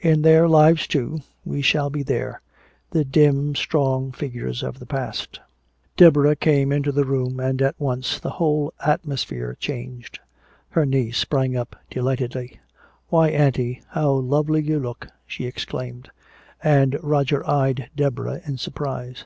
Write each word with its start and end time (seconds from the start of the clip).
"In 0.00 0.20
their 0.20 0.46
lives 0.46 0.86
too 0.86 1.20
we 1.42 1.62
shall 1.62 1.88
be 1.88 2.02
there, 2.02 2.42
the 2.90 3.02
dim 3.02 3.54
strong 3.54 4.12
figures 4.12 4.62
of 4.62 4.78
the 4.78 4.84
past." 4.84 5.40
Deborah 5.96 6.36
came 6.36 6.70
into 6.70 6.92
the 6.92 7.06
room, 7.06 7.40
and 7.40 7.62
at 7.62 7.80
once 7.80 8.20
the 8.20 8.28
whole 8.28 8.74
atmosphere 8.84 9.56
changed. 9.58 10.18
Her 10.68 10.84
niece 10.84 11.16
sprang 11.16 11.56
up 11.56 11.76
delightedly. 11.88 12.60
"Why, 13.08 13.30
Auntie, 13.30 13.80
how 13.88 14.10
lovely 14.12 14.60
you 14.60 14.78
look!" 14.78 15.06
she 15.26 15.46
exclaimed. 15.46 16.10
And 16.62 16.98
Roger 17.02 17.42
eyed 17.48 17.88
Deborah 17.96 18.42
in 18.44 18.58
surprise. 18.58 19.24